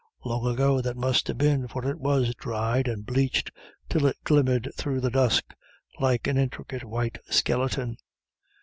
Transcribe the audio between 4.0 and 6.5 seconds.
it glimmered through the dusk like an